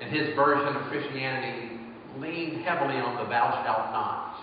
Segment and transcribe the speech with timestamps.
[0.00, 1.78] And his version of Christianity
[2.18, 4.40] leaned heavily on the thou shalt nots.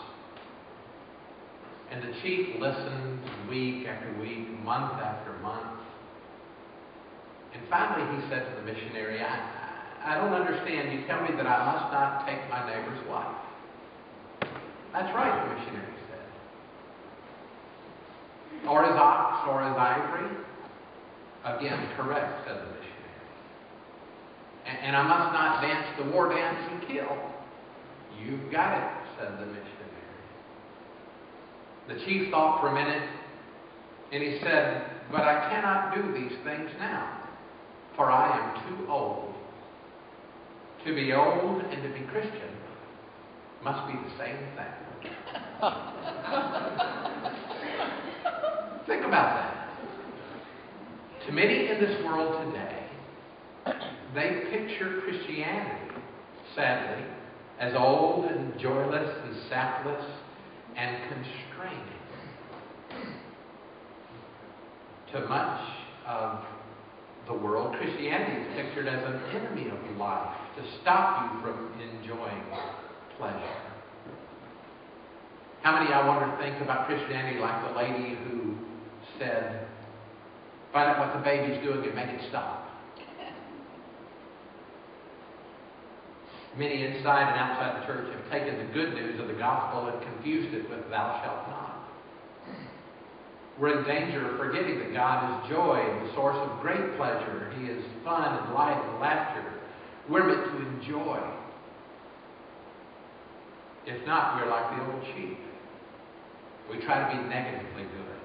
[1.91, 5.79] And the chief listened week after week, month after month.
[7.53, 9.61] And finally he said to the missionary, I,
[10.05, 10.93] I don't understand.
[10.93, 13.35] You tell me that I must not take my neighbor's wife.
[14.93, 16.27] That's right, the missionary said.
[18.67, 20.29] Or his ox, or his ivory.
[21.43, 22.80] Again, correct, said the missionary.
[24.83, 27.17] And, I must not dance the war dance and kill.
[28.23, 28.83] You've got it,
[29.17, 29.67] said the missionary.
[31.87, 33.09] The chief thought for a minute,
[34.11, 37.23] and he said, But I cannot do these things now,
[37.95, 39.33] for I am too old.
[40.85, 42.49] To be old and to be Christian
[43.63, 44.73] must be the same thing.
[48.87, 49.69] Think about that.
[51.27, 52.80] To many in this world today,
[54.13, 55.95] they picture Christianity,
[56.55, 57.05] sadly,
[57.59, 60.05] as old and joyless and sapless
[60.75, 62.01] and constraining.
[65.13, 65.61] To much
[66.07, 66.39] of
[67.27, 72.43] the world, Christianity is pictured as an enemy of life to stop you from enjoying
[73.17, 73.57] pleasure.
[75.61, 78.55] How many, I wonder, think about Christianity like the lady who
[79.19, 79.67] said,
[80.73, 82.70] find out what the baby's doing and make it stop?
[86.57, 90.01] Many inside and outside the church have taken the good news of the gospel and
[90.01, 91.87] confused it with thou shalt not.
[93.57, 97.53] We're in danger of forgetting that God is joy and the source of great pleasure.
[97.57, 99.45] He is fun and light and laughter.
[100.09, 101.19] We're meant to enjoy.
[103.85, 105.37] If not, we're like the old sheep.
[106.69, 108.19] We try to be negatively good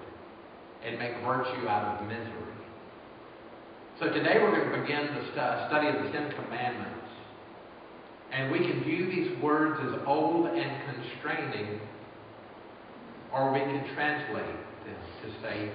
[0.85, 2.55] and make virtue out of misery.
[4.01, 5.25] So today we're going to begin the
[5.69, 6.96] study of the Ten Commandments.
[8.37, 11.81] And we can view these words as old and constraining,
[13.33, 14.45] or we can translate
[14.85, 15.73] them to say,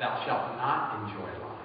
[0.00, 1.56] Thou shalt not enjoy life.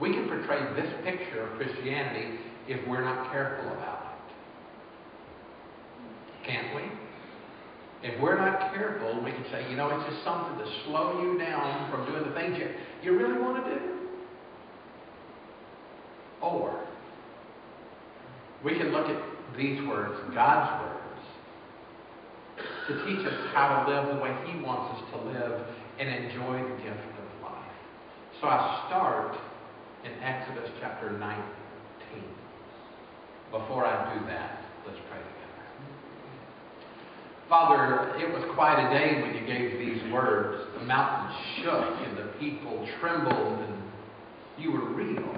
[0.00, 2.38] We can portray this picture of Christianity
[2.68, 4.02] if we're not careful about
[6.44, 6.46] it.
[6.46, 6.82] Can't we?
[8.08, 11.38] If we're not careful, we can say, you know, it's just something to slow you
[11.38, 12.70] down from doing the things you,
[13.02, 13.80] you really want to do.
[16.40, 16.86] Or
[18.66, 19.22] we can look at
[19.56, 21.22] these words, God's words,
[22.88, 25.60] to teach us how to live the way He wants us to live
[26.00, 27.72] and enjoy the gift of life.
[28.40, 29.38] So I start
[30.04, 31.44] in Exodus chapter 19.
[33.52, 35.62] Before I do that, let's pray together.
[37.48, 40.60] Father, it was quite a day when you gave these words.
[40.80, 43.82] The mountains shook and the people trembled and
[44.58, 45.36] you were real.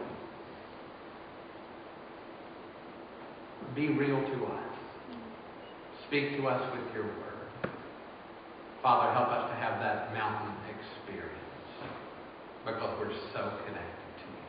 [3.79, 4.75] Be real to us.
[6.11, 7.71] Speak to us with your word.
[8.83, 11.39] Father, help us to have that mountain experience
[12.67, 14.47] because we're so connected to you.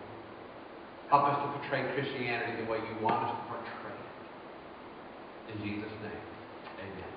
[1.13, 5.53] Help us to portray Christianity the way you want us to portray it.
[5.53, 6.25] In Jesus' name,
[6.89, 7.13] amen.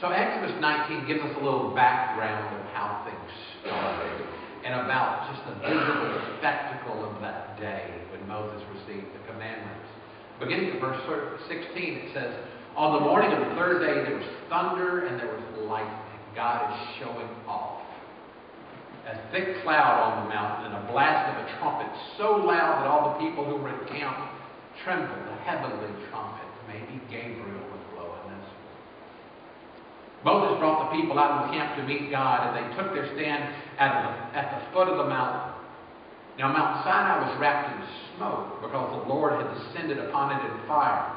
[0.00, 3.28] So Exodus 19 gives us a little background of how things
[3.60, 4.16] started
[4.64, 7.84] and about just the visible spectacle of that day
[8.16, 10.00] when Moses received the commandments.
[10.40, 10.96] Beginning at verse
[11.48, 12.32] 16, it says,
[12.74, 16.00] On the morning of the third day, there was thunder and there was lightning.
[16.34, 17.84] God is showing off.
[19.04, 22.88] A thick cloud on the mountain and a blast of a trumpet so loud that
[22.88, 24.16] all the people who were in camp
[24.84, 25.12] trembled.
[25.12, 26.48] A heavenly trumpet.
[26.68, 28.48] Maybe Gabriel was blowing this.
[30.24, 33.12] Moses brought the people out of the camp to meet God, and they took their
[33.12, 33.44] stand
[33.76, 35.60] at the, at the foot of the mountain.
[36.38, 37.80] Now, Mount Sinai was wrapped in
[38.16, 41.16] smoke because the Lord descended upon it in fire.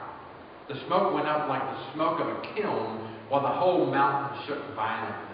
[0.69, 4.61] The smoke went up like the smoke of a kiln, while the whole mountain shook
[4.75, 5.33] violently.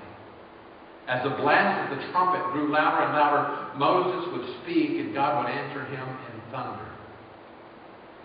[1.07, 5.43] As the blast of the trumpet grew louder and louder, Moses would speak, and God
[5.43, 6.85] would answer him in thunder.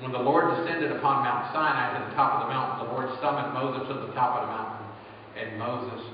[0.00, 3.08] When the Lord descended upon Mount Sinai to the top of the mountain, the Lord
[3.20, 4.87] summoned Moses to the top of the mountain,
[5.38, 6.04] and Moses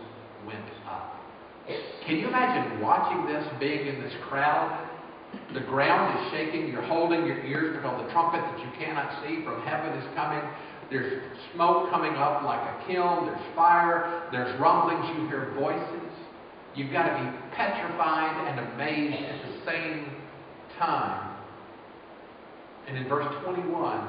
[0.46, 1.16] went up.
[2.06, 4.89] Can you imagine watching this, being in this crowd?
[5.54, 6.68] The ground is shaking.
[6.68, 10.42] You're holding your ears because the trumpet that you cannot see from heaven is coming.
[10.90, 11.22] There's
[11.54, 13.26] smoke coming up like a kiln.
[13.26, 14.28] There's fire.
[14.32, 15.06] There's rumblings.
[15.16, 16.10] You hear voices.
[16.74, 20.06] You've got to be petrified and amazed at the same
[20.78, 21.36] time.
[22.86, 24.08] And in verse 21,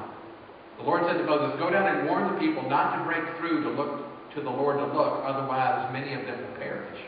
[0.77, 3.63] the Lord said to Moses, Go down and warn the people not to break through
[3.63, 6.99] to look to the Lord to look, otherwise many of them will perish.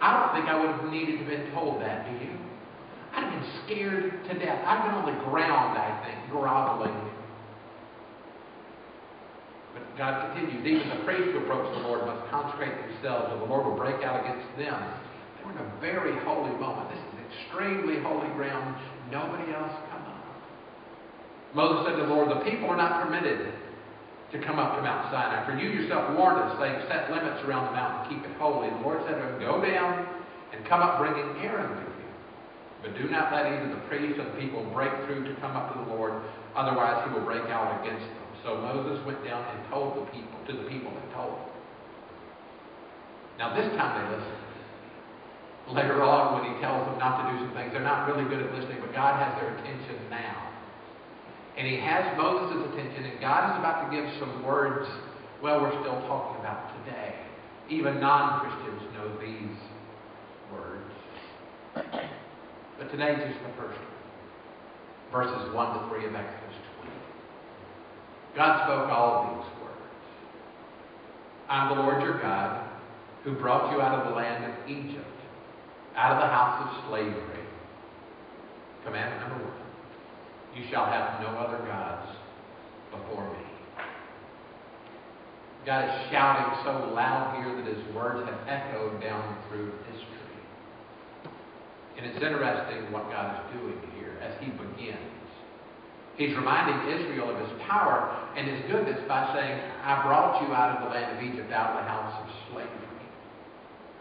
[0.00, 2.41] I don't think I would have needed to have been told that, do you?
[3.14, 4.64] I'd have been scared to death.
[4.66, 6.96] I've been on the ground, I think, groveling.
[9.74, 13.48] But God continues, even the priests who approach the Lord must consecrate themselves, or the
[13.48, 14.76] Lord will break out against them.
[14.76, 16.88] They were in a very holy moment.
[16.92, 18.76] This is extremely holy ground.
[19.10, 20.24] Nobody else come up.
[21.54, 23.52] Moses said to the Lord, The people are not permitted
[24.32, 25.44] to come up to Mount Sinai.
[25.44, 28.70] For you yourself warned us, saying, Set limits around the mountain, keep it holy.
[28.70, 30.08] The Lord said to him, Go down
[30.52, 32.01] and come up bringing Aaron with you.
[32.82, 35.72] But do not let either the priest or the people break through to come up
[35.72, 36.20] to the Lord,
[36.54, 38.26] otherwise he will break out against them.
[38.42, 41.52] So Moses went down and told the people, to the people that told him.
[43.38, 44.42] Now this time they listened.
[45.70, 48.42] Later on, when he tells them not to do some things, they're not really good
[48.42, 50.50] at listening, but God has their attention now.
[51.56, 54.88] And he has Moses' attention, and God is about to give some words,
[55.40, 57.14] well, we're still talking about today.
[57.70, 59.56] Even non Christians know these
[60.50, 60.90] words.
[62.78, 63.92] But today's just the first one
[65.12, 66.92] verses 1 to 3 of Exodus 20.
[68.36, 69.72] God spoke all these words
[71.48, 72.68] I'm the Lord your God,
[73.24, 75.04] who brought you out of the land of Egypt,
[75.96, 77.44] out of the house of slavery.
[78.84, 79.54] Commandment number one.
[80.56, 82.08] You shall have no other gods
[82.90, 83.44] before me.
[85.64, 90.21] God is shouting so loud here that his words have echoed down through history.
[92.02, 95.22] And it's interesting what God is doing here as he begins.
[96.18, 99.54] He's reminding Israel of his power and his goodness by saying,
[99.86, 103.06] I brought you out of the land of Egypt, out of the house of slavery.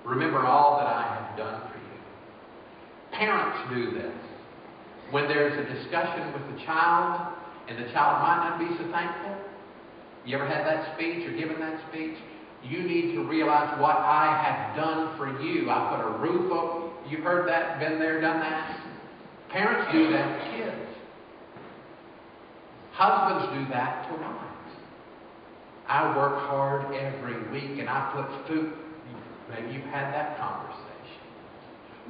[0.04, 2.00] Remember all that I have done for you.
[3.14, 4.18] Parents do this
[5.12, 7.38] when there's a discussion with the child
[7.68, 9.38] and the child might not be so thankful,
[10.26, 12.18] you ever had that speech or given that speech?
[12.64, 15.70] You need to realize what I have done for you.
[15.70, 16.91] I put a roof over.
[17.12, 17.78] You heard that?
[17.78, 18.80] Been there, done that?
[19.52, 20.88] Parents do that to kids.
[22.94, 24.72] Husbands do that to wives.
[25.92, 28.72] I work hard every week and I put food.
[29.52, 31.20] Maybe you've had that conversation.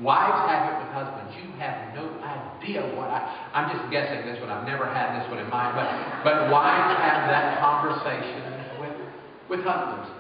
[0.06, 1.34] Wives have it with husbands.
[1.34, 3.26] You have no idea what I.
[3.58, 4.54] I'm just guessing this one.
[4.54, 5.90] I've never had this one in mind, but
[6.22, 8.94] but wives have that conversation with
[9.50, 10.14] with husbands.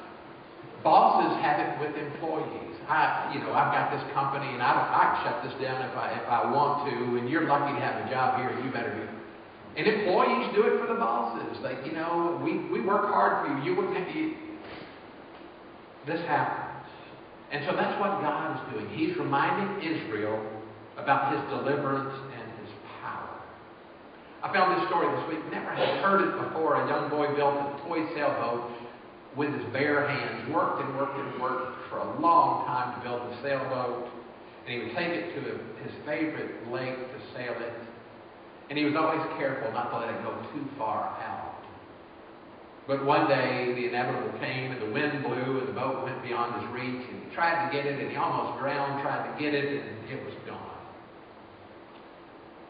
[0.83, 2.70] Bosses have it with employees.
[2.91, 4.75] I, you know, I've got this company, and I.
[4.75, 6.95] I can shut this down if I if I want to.
[7.15, 9.07] And you're lucky to have a job here, you better do.
[9.79, 11.55] And employees do it for the bosses.
[11.63, 13.63] Like, you know, we we work hard for you.
[13.63, 14.35] You wouldn't have to.
[16.03, 16.83] This happens.
[17.55, 18.87] And so that's what God is doing.
[18.91, 20.35] He's reminding Israel
[20.97, 23.39] about his deliverance and his power.
[24.43, 25.39] I found this story this week.
[25.47, 26.75] Never had heard it before.
[26.83, 28.80] A young boy built a toy sailboat
[29.37, 30.51] with his bare hands.
[30.53, 34.09] Worked and worked and worked for a long time to build the sailboat.
[34.65, 35.41] And he would take it to
[35.83, 37.73] his favorite lake to sail it.
[38.69, 41.51] And he was always careful not to let it go too far out.
[42.87, 46.61] But one day the inevitable came and the wind blew and the boat went beyond
[46.61, 49.53] his reach and he tried to get it and he almost drowned trying to get
[49.53, 50.71] it and it was gone.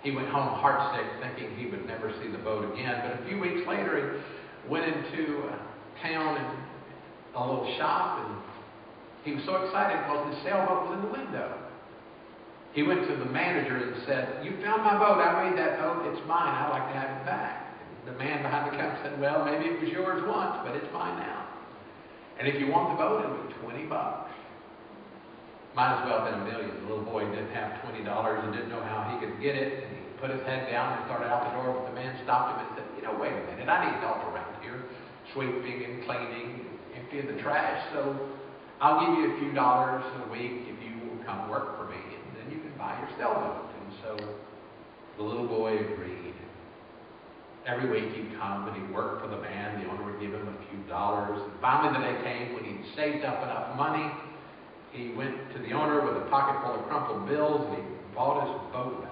[0.03, 3.01] He went home heartsick thinking he would never see the boat again.
[3.01, 4.19] But a few weeks later
[4.63, 5.49] he went into
[6.01, 6.57] town and
[7.35, 8.41] a little shop and
[9.23, 11.61] he was so excited because the sailboat was in the window.
[12.73, 15.21] He went to the manager and said, You found my boat.
[15.21, 16.07] I made that boat.
[16.09, 16.49] It's mine.
[16.49, 17.77] I'd like to have it back.
[18.05, 21.19] The man behind the counter said, Well, maybe it was yours once, but it's mine
[21.19, 21.45] now.
[22.39, 24.31] And if you want the boat, it'll be 20 bucks.
[25.75, 26.73] Might as well have been a million.
[26.81, 29.85] The little boy didn't have $20 and didn't know how he could get it.
[29.85, 32.57] And he put his head down and started out the door, but the man stopped
[32.57, 33.69] him and said, You know, wait a minute.
[33.69, 34.30] I need help
[35.33, 37.81] sweeping and cleaning, and emptying the trash.
[37.93, 38.29] So
[38.81, 41.97] I'll give you a few dollars a week if you will come work for me,
[41.97, 43.69] and then you can buy your sailboat.
[43.69, 44.35] And so
[45.17, 46.33] the little boy agreed.
[47.67, 49.83] Every week he'd come and he'd work for the man.
[49.83, 51.39] The owner would give him a few dollars.
[51.39, 54.11] And finally, the day came when he'd saved up enough money.
[54.91, 57.83] He went to the owner with a pocket full of crumpled bills and he
[58.15, 59.11] bought his boat back.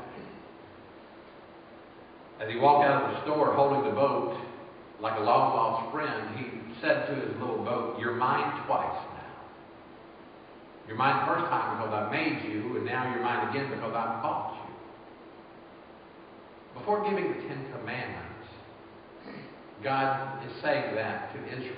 [2.41, 4.35] As he walked out of the store holding the boat
[5.01, 6.45] like a long lost friend, he
[6.81, 9.35] said to his little boat, You're mine twice now.
[10.87, 13.93] You're mine the first time because I made you, and now you're mine again because
[13.95, 14.69] I bought you.
[16.79, 18.47] Before giving the Ten Commandments,
[19.83, 21.75] God is saying that to Israel.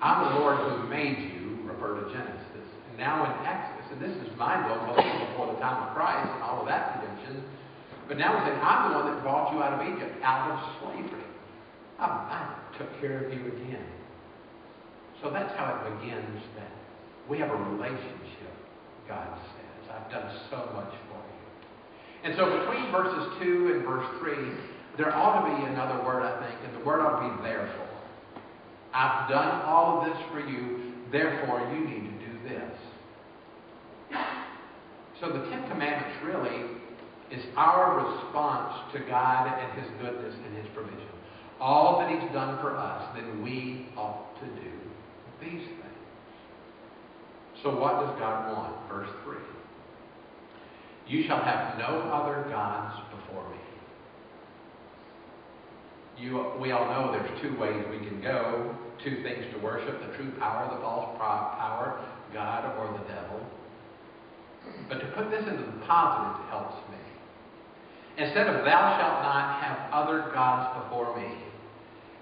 [0.00, 2.66] I'm the Lord who made you, refer to Genesis.
[2.90, 6.42] And now in Exodus, and this is mind blowing before the time of Christ and
[6.42, 7.44] all of that redemption.
[8.08, 10.58] But now he's saying, I'm the one that brought you out of Egypt, out of
[10.82, 11.21] slavery.
[12.02, 12.06] I,
[12.74, 13.86] I took care of you again.
[15.22, 16.70] So that's how it begins that
[17.28, 18.52] we have a relationship,
[19.06, 19.90] God says.
[19.94, 22.24] I've done so much for you.
[22.24, 24.34] And so between verses 2 and verse 3,
[24.96, 27.88] there ought to be another word, I think, and the word ought to be therefore.
[28.92, 32.78] I've done all of this for you, therefore you need to do this.
[35.20, 36.66] So the Ten Commandments really
[37.30, 41.08] is our response to God and His goodness and His provision.
[41.62, 44.70] All that He's done for us, then we ought to do
[45.40, 45.78] these things.
[47.62, 48.74] So what does God want?
[48.90, 49.36] Verse 3.
[51.06, 53.58] You shall have no other gods before me.
[56.18, 60.16] You, we all know there's two ways we can go, two things to worship, the
[60.16, 62.04] true power, the false power,
[62.34, 63.40] God or the devil.
[64.88, 66.98] But to put this into the positive helps me.
[68.18, 71.51] Instead of thou shalt not have other gods before me,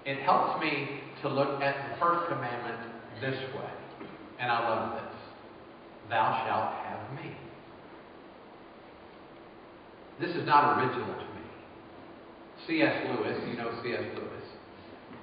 [0.05, 2.79] it helps me to look at the first commandment
[3.21, 3.71] this way.
[4.39, 5.15] And I love this.
[6.09, 7.37] Thou shalt have me.
[10.21, 11.45] This is not original to me.
[12.67, 13.07] C.S.
[13.09, 14.05] Lewis, you know C.S.
[14.17, 14.45] Lewis.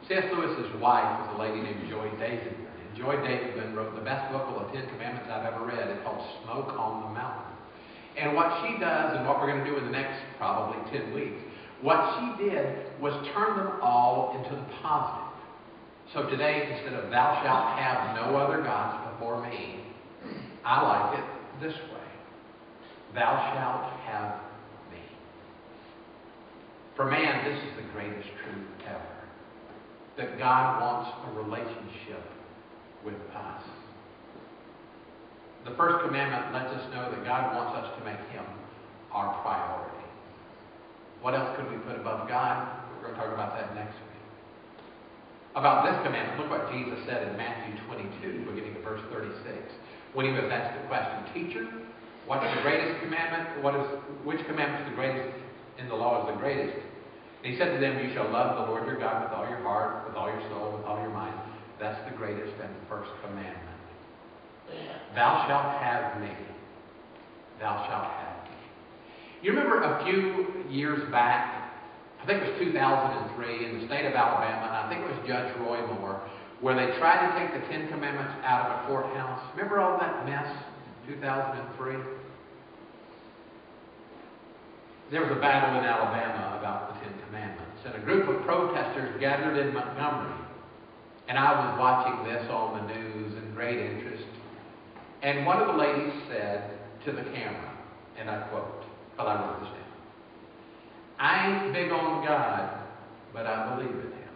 [0.08, 0.26] C.S.
[0.34, 2.66] Lewis's wife was a lady named Joy Davidman.
[2.66, 5.90] And Joy Davidman wrote the best book of the Ten Commandments I've ever read.
[5.90, 7.54] It's called Smoke on the Mountain.
[8.18, 11.14] And what she does, and what we're going to do in the next probably 10
[11.14, 11.38] weeks,
[11.82, 15.28] what she did was turn them all into the positive.
[16.14, 19.84] So today, instead of thou shalt have no other gods before me,
[20.66, 21.26] I like it
[21.62, 21.98] this way.
[23.14, 24.42] Thou shalt have
[24.92, 25.02] me.
[26.96, 29.02] For man, this is the greatest truth ever.
[30.18, 32.24] That God wants a relationship
[33.06, 33.64] with us.
[35.66, 38.46] The first commandment lets us know that God wants us to make Him
[39.12, 39.97] our priority.
[41.22, 42.68] What else could we put above God?
[42.96, 44.08] We're going to talk about that next week.
[45.56, 49.34] About this commandment, look what Jesus said in Matthew 22, beginning of verse 36.
[50.14, 51.66] When he was asked the question, Teacher,
[52.30, 53.64] what's the greatest commandment?
[53.64, 53.86] What is
[54.24, 55.34] which commandment is the greatest
[55.80, 56.78] in the law is the greatest?
[57.44, 59.62] And he said to them, You shall love the Lord your God with all your
[59.66, 61.34] heart, with all your soul, with all your mind.
[61.80, 63.78] That's the greatest and first commandment.
[65.16, 66.34] Thou shalt have me.
[67.60, 68.27] Thou shalt have me.
[69.42, 71.72] You remember a few years back,
[72.22, 75.28] I think it was 2003, in the state of Alabama, and I think it was
[75.28, 76.20] Judge Roy Moore,
[76.60, 79.40] where they tried to take the Ten Commandments out of a courthouse.
[79.56, 80.48] Remember all that mess?
[81.08, 81.96] in 2003?
[85.12, 89.20] There was a battle in Alabama about the Ten Commandments, and a group of protesters
[89.22, 90.34] gathered in Montgomery.
[91.30, 94.26] And I was watching this on the news in great interest.
[95.22, 96.72] And one of the ladies said
[97.06, 97.78] to the camera,
[98.18, 98.87] and I quote,
[99.18, 99.84] because I this down
[101.20, 102.86] I ain't big on God,
[103.34, 104.34] but I believe in Him.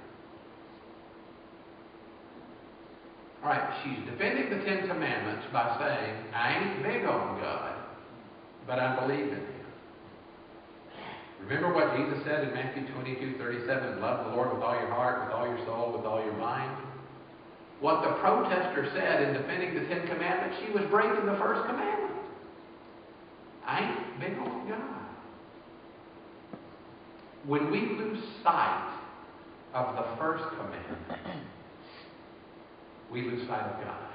[3.43, 7.75] All right, she's defending the Ten Commandments by saying, I ain't big on God,
[8.65, 9.45] but I believe in Him.
[11.41, 15.27] Remember what Jesus said in Matthew 22, 37, love the Lord with all your heart,
[15.27, 16.77] with all your soul, with all your mind?
[17.79, 22.13] What the protester said in defending the Ten Commandments, she was breaking the first commandment.
[23.65, 25.01] I ain't big on God.
[27.45, 28.99] When we lose sight
[29.73, 31.41] of the first commandment,
[33.11, 34.07] we lose sight of God.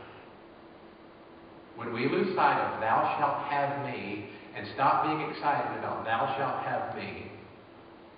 [1.75, 6.35] When we lose sight of thou shalt have me and stop being excited about thou
[6.39, 7.31] shalt have me,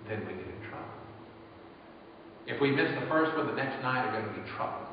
[0.07, 0.85] then we get in trouble.
[2.47, 4.87] If we miss the first one, the next nine are going to be trouble.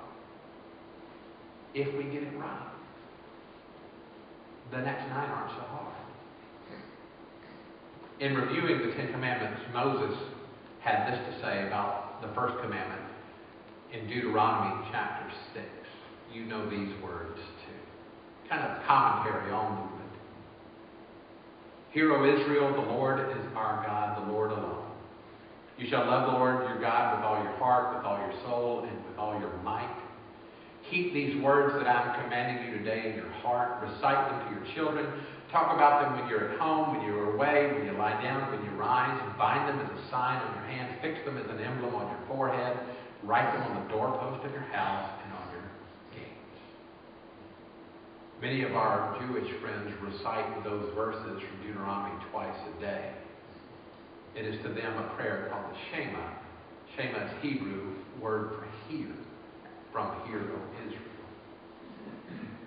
[1.74, 2.72] If we get it right,
[4.72, 6.05] the next nine aren't so hard.
[8.18, 10.16] In reviewing the Ten Commandments, Moses
[10.80, 13.02] had this to say about the first commandment
[13.92, 15.66] in Deuteronomy chapter 6.
[16.32, 18.48] You know these words too.
[18.48, 20.12] Kind of commentary on the movement.
[21.92, 24.90] Hear, O Israel, the Lord is our God, the Lord alone.
[25.78, 28.86] You shall love the Lord your God with all your heart, with all your soul,
[28.88, 29.94] and with all your might.
[30.90, 33.82] Keep these words that I'm commanding you today in your heart.
[33.82, 35.06] Recite them to your children.
[35.50, 38.64] Talk about them when you're at home, when you're away, when you lie down, when
[38.64, 39.18] you rise.
[39.38, 40.96] Bind them as a sign on your hand.
[41.02, 42.78] Fix them as an emblem on your forehead.
[43.24, 45.66] Write them on the doorpost of your house and on your
[46.14, 46.58] gates.
[48.40, 53.12] Many of our Jewish friends recite those verses from Deuteronomy twice a day.
[54.36, 56.30] It is to them a prayer called the Shema.
[56.94, 59.08] Shema is Hebrew word for hear,
[59.96, 61.24] from hear, O Israel.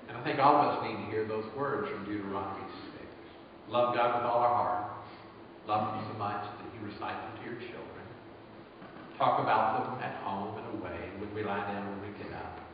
[0.09, 2.65] And I think all of us need to hear those words from Deuteronomy
[2.97, 3.05] 6.
[3.69, 4.89] Love God with all our heart.
[5.69, 8.05] Love Him so much that you recite them to your children.
[9.21, 12.65] Talk about them at home and away, when we lie down, when we get up.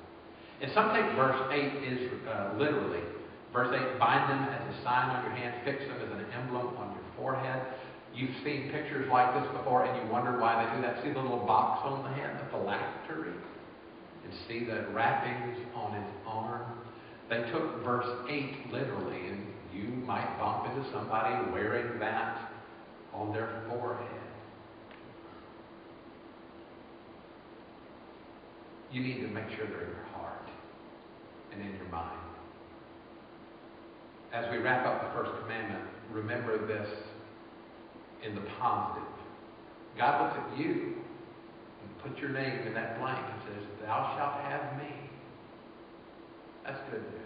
[0.63, 3.03] And some take verse 8 is uh, literally.
[3.51, 6.71] Verse 8, bind them as a sign on your hand, fix them as an emblem
[6.79, 7.59] on your forehead.
[8.15, 11.03] You've seen pictures like this before and you wonder why they do that.
[11.03, 13.35] See the little box on the head, the phylactery?
[14.47, 16.65] See the wrappings on his arm?
[17.29, 22.51] They took verse 8 literally, and you might bump into somebody wearing that
[23.13, 24.07] on their forehead.
[28.91, 30.47] You need to make sure they're in your heart
[31.51, 32.19] and in your mind.
[34.31, 36.87] As we wrap up the first commandment, remember this
[38.23, 39.07] in the positive.
[39.97, 40.95] God looks at you
[42.03, 44.93] put your name in that blank and says, Thou shalt have me.
[46.65, 47.21] That's good news.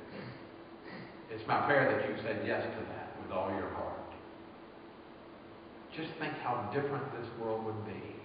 [1.31, 3.95] It's my prayer that you said yes to that with all your heart.
[5.95, 8.15] Just think how different this world would be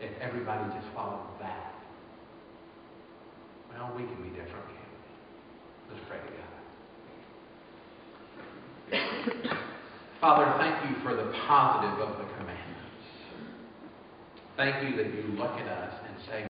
[0.00, 1.74] if everybody just followed that.
[3.70, 4.94] Well, we can be different, can't
[5.88, 5.94] we?
[5.94, 6.44] Let's pray together.
[10.20, 12.33] Father, thank you for the positive of the.
[14.56, 16.42] Thank you that you look at us and say,